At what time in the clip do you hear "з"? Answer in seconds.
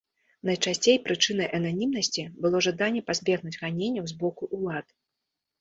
4.15-4.21